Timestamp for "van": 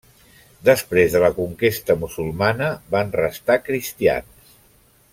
2.97-3.15